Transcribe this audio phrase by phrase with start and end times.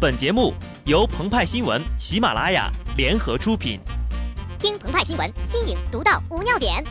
[0.00, 0.54] 本节目
[0.86, 3.78] 由澎湃新闻、喜马拉雅联合出品。
[4.58, 6.82] 听澎湃新闻，新颖独到，无尿点。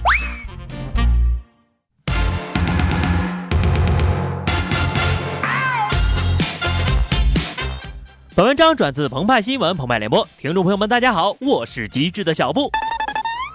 [8.36, 12.70] 本文章转自澎湃新闻、澎湃联播，听众朋友们，大家好，我是机智的小布。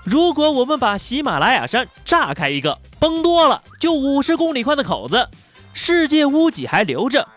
[0.04, 5.28] 如果我们把喜马拉雅山炸开一个，崩多了就五十公里宽的口子，
[5.72, 7.28] 世界屋脊还留着，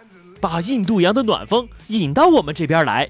[0.41, 3.09] 把印度洋的暖风引到我们这边来。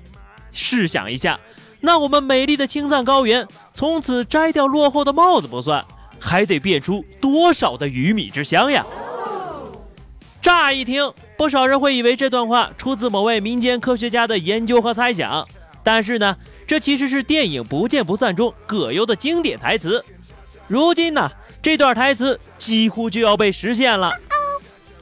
[0.51, 1.39] 试想一下，
[1.81, 5.85] 那我们美丽的青藏高原从此摘掉落后的帽子不算，
[6.19, 8.85] 还得变出多少的鱼米之乡呀？
[10.41, 15.47] 乍一听，不少人会以为这段话出自某位民间科学家的研究和猜想，
[15.83, 16.37] 但是呢？
[16.65, 20.03] 这其实是电影《不见不散》中葛优的经典台词。
[20.67, 21.31] 如今呢，
[21.61, 24.11] 这段台词几乎就要被实现了。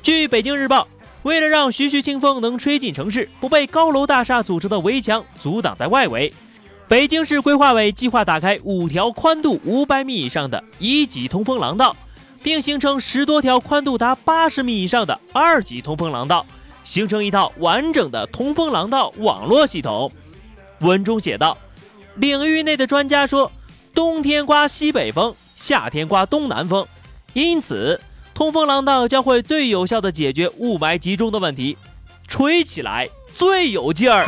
[0.04, 0.88] 据北京日报，
[1.25, 6.31] 为了让徐徐清风能吹进城市，不被高楼大厦组成的围墙阻挡在外围，
[6.88, 11.98] 北京市规划委计划打开五条宽度五百米以上的一级通风廊道，
[12.43, 16.45] 并形成十多条宽度达八十米以上的二级通风廊道，
[16.84, 20.12] 形成一套完整的通风廊道网络系统。
[20.82, 21.57] 文中写道
[22.17, 23.51] ：“领域内的专家说，
[23.95, 26.85] 冬天刮西北风，夏天刮东南风，
[27.34, 27.99] 因此
[28.36, 31.78] 通风廊道将会最有效的解决雾霾集中的问题，
[32.28, 34.26] 吹起来最有劲儿。”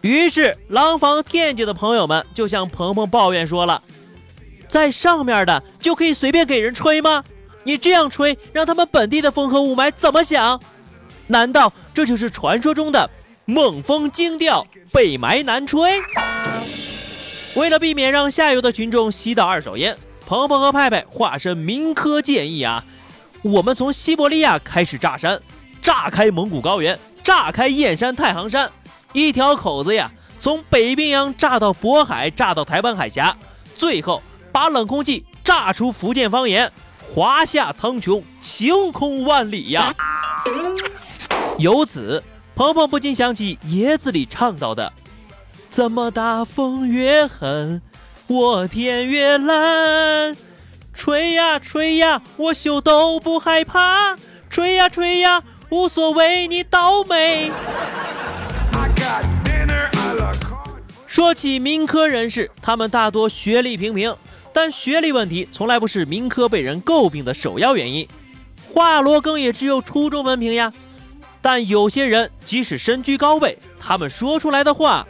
[0.00, 3.82] 于是，廊坊天津的朋友们就向鹏鹏抱怨说了
[4.68, 7.24] ：“在上面的就可以随便给人吹吗？
[7.64, 10.60] 你这样吹，让他们本地的风和雾霾怎么想？”
[11.26, 13.10] 难道这就是传说中的
[13.44, 16.00] 猛风惊掉，北霾难吹？
[17.54, 19.96] 为了避免让下游的群众吸到二手烟，
[20.30, 22.84] 鹏鹏和派派化身民科建议啊，
[23.42, 25.40] 我们从西伯利亚开始炸山，
[25.82, 28.70] 炸开蒙古高原，炸开燕山、太行山，
[29.12, 30.08] 一条口子呀，
[30.38, 33.36] 从北冰洋炸到渤海，炸到台湾海峡，
[33.74, 36.70] 最后把冷空气炸出福建方言。
[37.12, 39.92] 华夏苍穹，晴空万里呀！
[41.58, 42.22] 由此，
[42.54, 44.92] 鹏鹏不禁想起野子里唱到的
[45.68, 47.82] ：“怎么大风越狠，
[48.30, 50.36] 我天越蓝？
[50.94, 54.16] 吹呀吹呀，我秀都不害怕；
[54.48, 57.50] 吹呀吹呀，无所谓你倒霉。”
[61.08, 64.14] 说起民科人士，他们大多学历平平。
[64.52, 68.06] 但学历问题从来不是民科被人诟病的首要原因，
[68.72, 70.72] 华罗庚也只有初中文凭呀。
[71.42, 75.04] 但有些人即使身居高位，他们说出来的话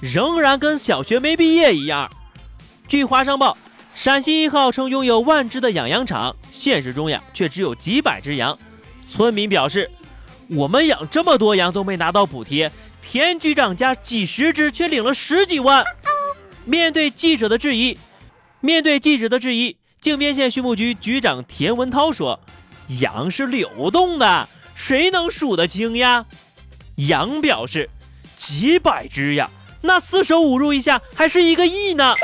[0.00, 2.10] 仍然跟小学没毕业一样。
[2.92, 3.56] 据华商报，
[3.94, 8.58] 陕西一号称拥有万只的养羊场，现实中呀却只有几百只羊。
[9.08, 9.90] 村民表示，
[10.50, 12.70] 我们养这么多羊都没拿到补贴，
[13.00, 15.82] 田局长家几十只却领了十几万。
[16.66, 17.98] 面对记者的质疑。
[18.60, 22.40] 面对记者的质疑，靖边县畜牧局局长田文涛说
[23.00, 26.26] ：“羊是流动的，谁能数得清呀？”
[27.08, 27.88] 羊表示
[28.36, 29.48] ：“几百只呀，
[29.80, 32.14] 那四舍五入一下还是一个亿呢。”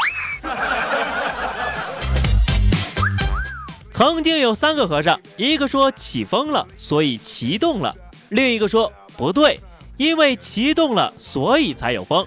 [3.99, 7.93] 曾经有三个和尚，一个说起风了，所以旗动了；
[8.29, 9.59] 另一个说不对，
[9.97, 12.25] 因为旗动了，所以才有风。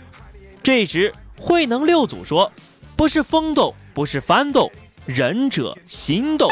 [0.61, 2.51] 这时慧能六祖说
[2.97, 4.69] ：“不是风动。”不是幡动，
[5.05, 6.49] 仁者心动。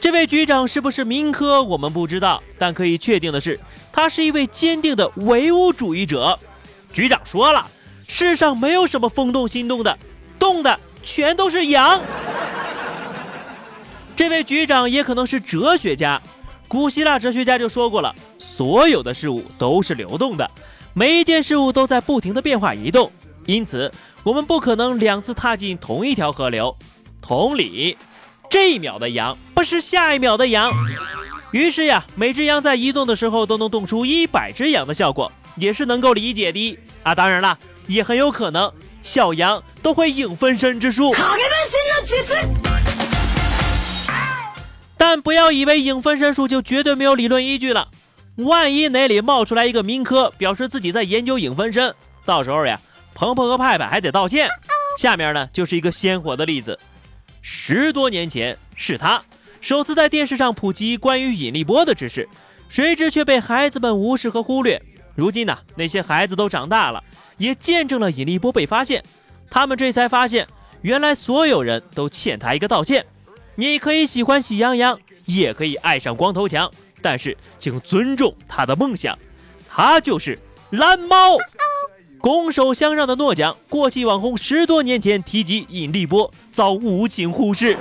[0.00, 3.60] 这位局长是不是民科，我们不知道，但可以确定的是，
[3.92, 6.36] 他是一位坚定的唯物主义者。
[6.92, 7.64] 局长说了，
[8.08, 9.96] 世上没有什么风动心动的，
[10.36, 12.02] 动的全都是羊。
[14.16, 16.20] 这位局长也可能是哲学家，
[16.66, 20.50] 古希腊哲学家就说过了，所有的事物都是流动的，
[20.94, 23.12] 每一件事物都在不停的变化移动，
[23.44, 23.92] 因此。
[24.24, 26.76] 我们不可能两次踏进同一条河流，
[27.22, 27.96] 同理，
[28.50, 30.72] 这一秒的羊不是下一秒的羊。
[31.52, 37.14] 于是呀，每只羊在移动的时候都能动出一百只羊的效果，也是能够理解的啊。
[37.14, 37.56] 当然了，
[37.86, 41.12] 也很有可能小羊都会影分身之术。
[45.08, 47.90] 但不要以为影分身术就绝对没有理论依据了，
[48.38, 51.94] 万一哪里冒出来一个民科，表示自己在研究影分身，
[52.24, 52.80] 到时候呀。
[53.14, 54.48] 鹏鹏和派派还得道歉。
[54.98, 56.76] 下面呢，就是一个鲜活的例子。
[57.40, 59.22] 十多年前，是他
[59.60, 62.28] 首次在电视上普及关于引力波的知识，
[62.68, 64.82] 谁知却被孩子们无视和忽略。
[65.14, 67.00] 如今呢，那些孩子都长大了，
[67.38, 69.04] 也见证了引力波被发现，
[69.48, 70.48] 他们这才发现，
[70.82, 73.06] 原来所有人都欠他一个道歉。
[73.56, 76.70] 你可以喜欢喜羊羊，也可以爱上光头强，
[77.02, 79.18] 但是请尊重他的梦想，
[79.68, 80.38] 他就是
[80.70, 81.36] 蓝猫。
[82.18, 87.76] 拱手相让的诺奖，过气网红十多年前提及引力波，遭无情忽视。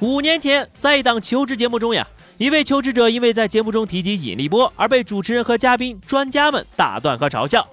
[0.00, 7.66] 五年前，在一档求职节目中呀，一位求职者因为在节目中提及引力波，而被主持人和嘉宾、专家们打断和嘲笑。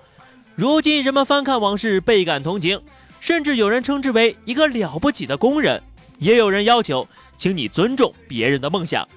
[0.55, 2.79] 如今人们翻看往事，倍感同情，
[3.23, 5.81] 甚至有人称之为一个了不起的工人，
[6.17, 9.07] 也有人要求，请你尊重别人的梦想。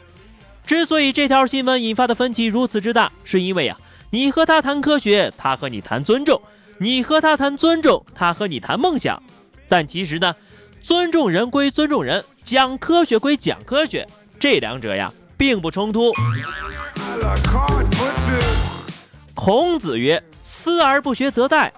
[0.64, 3.76] 之所以这条新闻引发的分歧如此之大，是因为呀。
[4.10, 6.40] 你和他谈科学，他和你谈尊重；
[6.78, 9.20] 你和他谈尊重，他和你谈梦想。
[9.68, 10.36] 但其实呢，
[10.80, 14.06] 尊重人归尊重人，讲科学归讲科学，
[14.38, 16.12] 这两者呀并不冲突。
[19.34, 21.68] 孔子曰：“思而不学则殆。”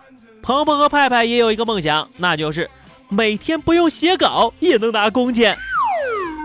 [0.49, 2.71] 鹏鹏和派派也有一个梦想，那就是
[3.11, 5.59] 每天不用写稿也能拿工钱。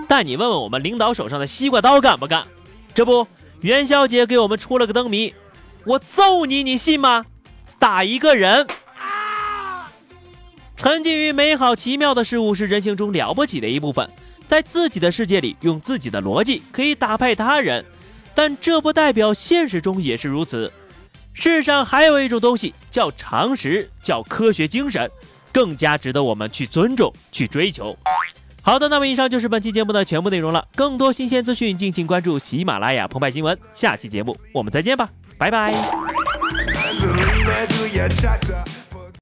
[0.10, 2.46] 但你问问我们领导手上的西瓜刀干不干？
[2.94, 3.26] 这不，
[3.62, 5.34] 元宵节给我们出了个灯谜。
[5.86, 7.26] 我揍你，你信吗？
[7.80, 8.68] 打一个人。
[10.76, 14.10] 沉浸于美好奇妙的事物是人性中了不起的一部分，
[14.46, 17.86] 在自己的世界里用自己的逻辑可以打败他人，
[18.36, 20.70] 但这不代表现实中也是如此。
[21.34, 25.10] 世上还有一种东西叫常识，叫科学精神，
[25.52, 27.98] 更加值得我们去尊重、去追求。
[28.62, 30.66] 好的，那么以上就是本期节目的全部内容了。
[30.76, 33.58] 更多新鲜资讯，敬请关注喜马拉雅澎湃新闻。
[33.74, 35.10] 下期节目我们再见吧。
[35.38, 35.74] 拜拜。